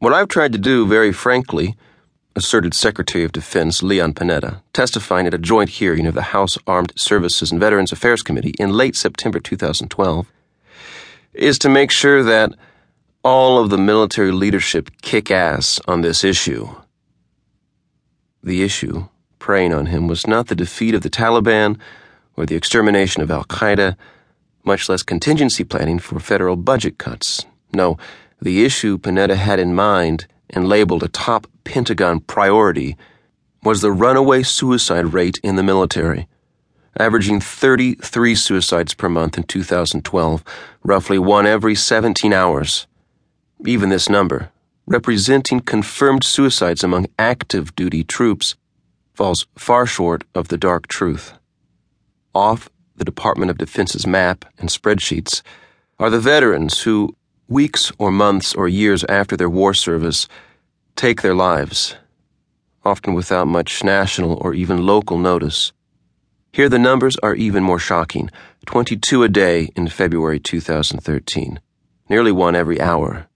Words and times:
What 0.00 0.12
I've 0.12 0.28
tried 0.28 0.52
to 0.52 0.58
do, 0.58 0.86
very 0.86 1.10
frankly, 1.10 1.76
asserted 2.36 2.72
Secretary 2.72 3.24
of 3.24 3.32
Defense 3.32 3.82
Leon 3.82 4.14
Panetta, 4.14 4.62
testifying 4.72 5.26
at 5.26 5.34
a 5.34 5.38
joint 5.38 5.70
hearing 5.70 6.06
of 6.06 6.14
the 6.14 6.22
House 6.22 6.56
Armed 6.68 6.92
Services 6.94 7.50
and 7.50 7.60
Veterans 7.60 7.90
Affairs 7.90 8.22
Committee 8.22 8.54
in 8.60 8.70
late 8.70 8.94
September 8.94 9.40
2012, 9.40 10.32
is 11.32 11.58
to 11.58 11.68
make 11.68 11.90
sure 11.90 12.22
that 12.22 12.52
all 13.24 13.58
of 13.58 13.70
the 13.70 13.78
military 13.78 14.30
leadership 14.30 14.88
kick 15.02 15.32
ass 15.32 15.80
on 15.88 16.02
this 16.02 16.22
issue. 16.22 16.68
The 18.40 18.62
issue, 18.62 19.08
preying 19.40 19.74
on 19.74 19.86
him, 19.86 20.06
was 20.06 20.28
not 20.28 20.46
the 20.46 20.54
defeat 20.54 20.94
of 20.94 21.02
the 21.02 21.10
Taliban 21.10 21.76
or 22.36 22.46
the 22.46 22.54
extermination 22.54 23.20
of 23.20 23.32
Al 23.32 23.44
Qaeda, 23.44 23.96
much 24.62 24.88
less 24.88 25.02
contingency 25.02 25.64
planning 25.64 25.98
for 25.98 26.20
federal 26.20 26.54
budget 26.54 26.98
cuts. 26.98 27.44
No, 27.74 27.98
the 28.40 28.64
issue 28.64 28.98
Panetta 28.98 29.36
had 29.36 29.58
in 29.58 29.74
mind 29.74 30.26
and 30.50 30.68
labeled 30.68 31.02
a 31.02 31.08
top 31.08 31.46
Pentagon 31.64 32.20
priority 32.20 32.96
was 33.62 33.80
the 33.80 33.92
runaway 33.92 34.42
suicide 34.42 35.12
rate 35.12 35.38
in 35.42 35.56
the 35.56 35.62
military, 35.62 36.28
averaging 36.98 37.40
33 37.40 38.34
suicides 38.34 38.94
per 38.94 39.08
month 39.08 39.36
in 39.36 39.42
2012, 39.44 40.44
roughly 40.82 41.18
one 41.18 41.46
every 41.46 41.74
17 41.74 42.32
hours. 42.32 42.86
Even 43.66 43.88
this 43.88 44.08
number, 44.08 44.50
representing 44.86 45.60
confirmed 45.60 46.24
suicides 46.24 46.84
among 46.84 47.06
active 47.18 47.74
duty 47.74 48.04
troops, 48.04 48.54
falls 49.12 49.46
far 49.56 49.84
short 49.84 50.24
of 50.34 50.48
the 50.48 50.56
dark 50.56 50.86
truth. 50.86 51.32
Off 52.34 52.70
the 52.96 53.04
Department 53.04 53.50
of 53.50 53.58
Defense's 53.58 54.06
map 54.06 54.44
and 54.58 54.68
spreadsheets 54.68 55.42
are 55.98 56.10
the 56.10 56.20
veterans 56.20 56.82
who, 56.82 57.16
weeks 57.48 57.90
or 57.98 58.10
months 58.10 58.54
or 58.54 58.68
years 58.68 59.04
after 59.04 59.34
their 59.34 59.48
war 59.48 59.72
service, 59.72 60.28
take 60.96 61.22
their 61.22 61.34
lives, 61.34 61.96
often 62.84 63.14
without 63.14 63.46
much 63.46 63.82
national 63.82 64.34
or 64.42 64.52
even 64.52 64.84
local 64.84 65.16
notice. 65.16 65.72
Here 66.52 66.68
the 66.68 66.78
numbers 66.78 67.16
are 67.22 67.34
even 67.34 67.62
more 67.62 67.78
shocking 67.78 68.30
22 68.66 69.22
a 69.22 69.28
day 69.28 69.70
in 69.74 69.88
February 69.88 70.38
2013, 70.38 71.58
nearly 72.10 72.32
one 72.32 72.54
every 72.54 72.80
hour. 72.80 73.26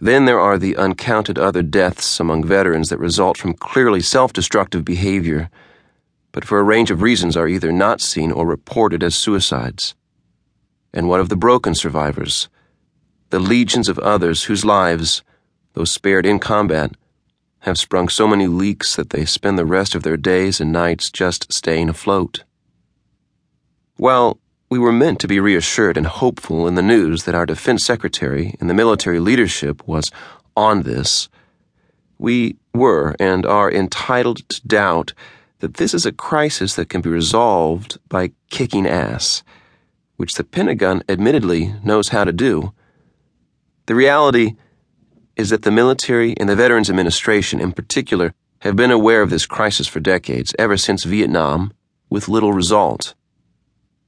Then 0.00 0.24
there 0.24 0.40
are 0.40 0.58
the 0.58 0.76
uncounted 0.76 1.38
other 1.38 1.62
deaths 1.62 2.18
among 2.18 2.44
veterans 2.44 2.88
that 2.88 2.98
result 2.98 3.36
from 3.36 3.54
clearly 3.54 4.00
self 4.00 4.32
destructive 4.32 4.84
behavior, 4.84 5.48
but 6.32 6.44
for 6.44 6.58
a 6.58 6.64
range 6.64 6.90
of 6.90 7.02
reasons 7.02 7.36
are 7.36 7.46
either 7.46 7.70
not 7.70 8.00
seen 8.00 8.32
or 8.32 8.46
reported 8.46 9.04
as 9.04 9.14
suicides. 9.14 9.94
And 10.92 11.08
what 11.08 11.20
of 11.20 11.28
the 11.28 11.36
broken 11.36 11.74
survivors? 11.76 12.48
The 13.30 13.38
legions 13.38 13.88
of 13.88 13.98
others 14.00 14.44
whose 14.44 14.64
lives, 14.64 15.22
though 15.74 15.84
spared 15.84 16.26
in 16.26 16.38
combat, 16.38 16.92
have 17.60 17.78
sprung 17.78 18.08
so 18.08 18.26
many 18.26 18.46
leaks 18.46 18.96
that 18.96 19.10
they 19.10 19.24
spend 19.24 19.58
the 19.58 19.66
rest 19.66 19.94
of 19.94 20.02
their 20.02 20.16
days 20.16 20.60
and 20.60 20.72
nights 20.72 21.10
just 21.10 21.52
staying 21.52 21.88
afloat. 21.88 22.44
Well, 23.98 24.38
we 24.70 24.78
were 24.78 24.92
meant 24.92 25.20
to 25.20 25.28
be 25.28 25.40
reassured 25.40 25.96
and 25.96 26.06
hopeful 26.06 26.66
in 26.66 26.74
the 26.74 26.82
news 26.82 27.24
that 27.24 27.34
our 27.34 27.46
defense 27.46 27.84
secretary 27.84 28.54
and 28.60 28.70
the 28.70 28.74
military 28.74 29.20
leadership 29.20 29.86
was 29.86 30.10
on 30.56 30.82
this. 30.82 31.28
We 32.18 32.56
were 32.74 33.14
and 33.20 33.44
are 33.44 33.70
entitled 33.70 34.48
to 34.48 34.66
doubt 34.66 35.12
that 35.58 35.74
this 35.74 35.92
is 35.92 36.06
a 36.06 36.12
crisis 36.12 36.74
that 36.76 36.88
can 36.88 37.00
be 37.00 37.10
resolved 37.10 37.98
by 38.08 38.32
kicking 38.48 38.86
ass, 38.86 39.42
which 40.16 40.34
the 40.34 40.44
Pentagon 40.44 41.02
admittedly 41.08 41.74
knows 41.84 42.08
how 42.08 42.24
to 42.24 42.32
do. 42.32 42.72
The 43.90 43.96
reality 43.96 44.54
is 45.34 45.50
that 45.50 45.62
the 45.62 45.72
military 45.72 46.36
and 46.38 46.48
the 46.48 46.54
Veterans 46.54 46.88
Administration 46.88 47.60
in 47.60 47.72
particular 47.72 48.32
have 48.60 48.76
been 48.76 48.92
aware 48.92 49.20
of 49.20 49.30
this 49.30 49.46
crisis 49.46 49.88
for 49.88 49.98
decades, 49.98 50.54
ever 50.60 50.76
since 50.76 51.02
Vietnam, 51.02 51.72
with 52.08 52.28
little 52.28 52.52
result. 52.52 53.14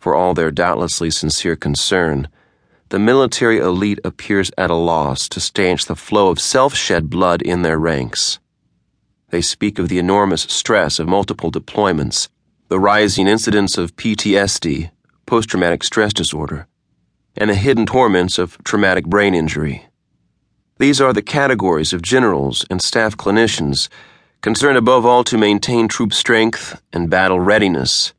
For 0.00 0.16
all 0.16 0.34
their 0.34 0.50
doubtlessly 0.50 1.12
sincere 1.12 1.54
concern, 1.54 2.26
the 2.88 2.98
military 2.98 3.58
elite 3.58 4.00
appears 4.02 4.50
at 4.58 4.68
a 4.68 4.74
loss 4.74 5.28
to 5.28 5.38
stanch 5.38 5.84
the 5.84 5.94
flow 5.94 6.26
of 6.26 6.40
self 6.40 6.74
shed 6.74 7.08
blood 7.08 7.40
in 7.40 7.62
their 7.62 7.78
ranks. 7.78 8.40
They 9.30 9.42
speak 9.42 9.78
of 9.78 9.88
the 9.88 10.00
enormous 10.00 10.42
stress 10.42 10.98
of 10.98 11.06
multiple 11.06 11.52
deployments, 11.52 12.28
the 12.66 12.80
rising 12.80 13.28
incidence 13.28 13.78
of 13.78 13.94
PTSD, 13.94 14.90
post 15.24 15.48
traumatic 15.48 15.84
stress 15.84 16.12
disorder, 16.12 16.66
and 17.36 17.50
the 17.50 17.54
hidden 17.54 17.86
torments 17.86 18.38
of 18.38 18.58
traumatic 18.64 19.06
brain 19.06 19.34
injury. 19.34 19.86
These 20.78 21.00
are 21.00 21.12
the 21.12 21.22
categories 21.22 21.92
of 21.92 22.02
generals 22.02 22.64
and 22.70 22.80
staff 22.80 23.16
clinicians 23.16 23.88
concerned 24.40 24.78
above 24.78 25.04
all 25.04 25.24
to 25.24 25.36
maintain 25.36 25.88
troop 25.88 26.12
strength 26.12 26.80
and 26.92 27.10
battle 27.10 27.40
readiness. 27.40 28.12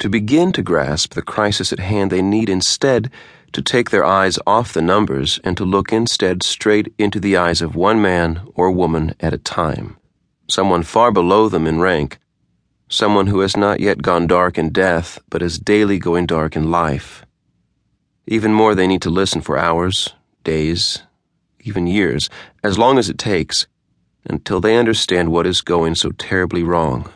To 0.00 0.08
begin 0.08 0.52
to 0.52 0.62
grasp 0.62 1.14
the 1.14 1.22
crisis 1.22 1.72
at 1.72 1.78
hand, 1.78 2.10
they 2.10 2.22
need 2.22 2.50
instead 2.50 3.10
to 3.52 3.62
take 3.62 3.90
their 3.90 4.04
eyes 4.04 4.38
off 4.46 4.72
the 4.72 4.82
numbers 4.82 5.38
and 5.44 5.56
to 5.56 5.64
look 5.64 5.92
instead 5.92 6.42
straight 6.42 6.92
into 6.98 7.20
the 7.20 7.36
eyes 7.36 7.62
of 7.62 7.76
one 7.76 8.02
man 8.02 8.42
or 8.54 8.70
woman 8.70 9.14
at 9.20 9.34
a 9.34 9.38
time, 9.38 9.96
someone 10.48 10.82
far 10.82 11.12
below 11.12 11.48
them 11.48 11.66
in 11.66 11.80
rank, 11.80 12.18
someone 12.88 13.26
who 13.26 13.40
has 13.40 13.56
not 13.56 13.80
yet 13.80 14.02
gone 14.02 14.26
dark 14.26 14.58
in 14.58 14.70
death, 14.70 15.18
but 15.30 15.42
is 15.42 15.58
daily 15.58 15.98
going 15.98 16.26
dark 16.26 16.56
in 16.56 16.70
life. 16.70 17.24
Even 18.26 18.54
more, 18.54 18.74
they 18.74 18.86
need 18.86 19.02
to 19.02 19.10
listen 19.10 19.40
for 19.40 19.58
hours, 19.58 20.14
days, 20.44 21.02
even 21.60 21.86
years, 21.86 22.30
as 22.62 22.78
long 22.78 22.98
as 22.98 23.08
it 23.08 23.18
takes, 23.18 23.66
until 24.24 24.60
they 24.60 24.76
understand 24.76 25.32
what 25.32 25.46
is 25.46 25.60
going 25.60 25.94
so 25.94 26.10
terribly 26.10 26.62
wrong. 26.62 27.10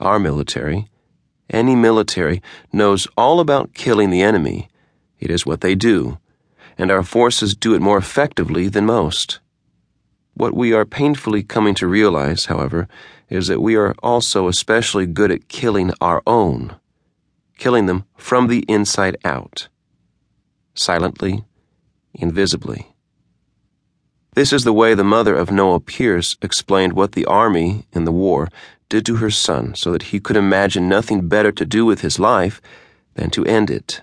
Our 0.00 0.18
military, 0.18 0.88
any 1.48 1.74
military, 1.74 2.42
knows 2.72 3.06
all 3.16 3.40
about 3.40 3.74
killing 3.74 4.10
the 4.10 4.22
enemy. 4.22 4.68
It 5.18 5.30
is 5.30 5.46
what 5.46 5.62
they 5.62 5.74
do, 5.74 6.18
and 6.76 6.90
our 6.90 7.02
forces 7.02 7.54
do 7.54 7.74
it 7.74 7.80
more 7.80 7.98
effectively 7.98 8.68
than 8.68 8.84
most. 8.86 9.40
What 10.34 10.54
we 10.54 10.72
are 10.72 10.84
painfully 10.84 11.42
coming 11.42 11.74
to 11.76 11.86
realize, 11.86 12.46
however, 12.46 12.88
is 13.30 13.46
that 13.46 13.62
we 13.62 13.76
are 13.76 13.94
also 14.02 14.48
especially 14.48 15.06
good 15.06 15.30
at 15.30 15.48
killing 15.48 15.92
our 16.00 16.22
own, 16.26 16.74
killing 17.56 17.86
them 17.86 18.04
from 18.16 18.46
the 18.46 18.64
inside 18.68 19.16
out, 19.24 19.68
silently, 20.74 21.44
invisibly. 22.12 22.94
This 24.34 24.52
is 24.52 24.64
the 24.64 24.72
way 24.72 24.94
the 24.94 25.04
mother 25.04 25.36
of 25.36 25.52
Noah 25.52 25.80
Pierce 25.80 26.36
explained 26.42 26.94
what 26.94 27.12
the 27.12 27.24
army 27.26 27.86
in 27.92 28.04
the 28.04 28.12
war 28.12 28.48
did 28.88 29.06
to 29.06 29.16
her 29.16 29.30
son 29.30 29.74
so 29.74 29.92
that 29.92 30.04
he 30.04 30.18
could 30.18 30.36
imagine 30.36 30.88
nothing 30.88 31.28
better 31.28 31.52
to 31.52 31.64
do 31.64 31.86
with 31.86 32.00
his 32.00 32.18
life 32.18 32.60
than 33.14 33.30
to 33.30 33.44
end 33.44 33.70
it. 33.70 34.02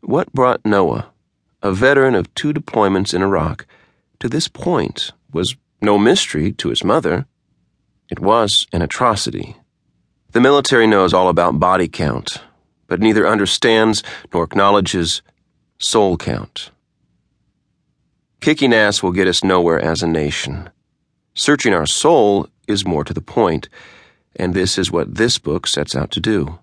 What 0.00 0.32
brought 0.32 0.64
Noah, 0.64 1.10
a 1.62 1.72
veteran 1.72 2.14
of 2.14 2.34
two 2.34 2.52
deployments 2.52 3.12
in 3.12 3.22
Iraq, 3.22 3.66
to 4.20 4.28
this 4.28 4.48
point 4.48 5.12
was 5.32 5.56
no 5.82 5.98
mystery 5.98 6.52
to 6.52 6.70
his 6.70 6.82
mother. 6.82 7.26
It 8.10 8.20
was 8.20 8.66
an 8.72 8.82
atrocity. 8.82 9.56
The 10.36 10.42
military 10.42 10.86
knows 10.86 11.14
all 11.14 11.30
about 11.30 11.58
body 11.58 11.88
count, 11.88 12.42
but 12.88 13.00
neither 13.00 13.26
understands 13.26 14.02
nor 14.34 14.44
acknowledges 14.44 15.22
soul 15.78 16.18
count. 16.18 16.70
Kicking 18.42 18.74
ass 18.74 19.02
will 19.02 19.12
get 19.12 19.28
us 19.28 19.42
nowhere 19.42 19.80
as 19.80 20.02
a 20.02 20.06
nation. 20.06 20.68
Searching 21.32 21.72
our 21.72 21.86
soul 21.86 22.50
is 22.68 22.84
more 22.84 23.02
to 23.02 23.14
the 23.14 23.22
point, 23.22 23.70
and 24.38 24.52
this 24.52 24.76
is 24.76 24.92
what 24.92 25.14
this 25.14 25.38
book 25.38 25.66
sets 25.66 25.96
out 25.96 26.10
to 26.10 26.20
do. 26.20 26.58